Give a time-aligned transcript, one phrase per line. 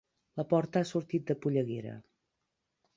[0.39, 1.95] La porta ha sortit de polleguera.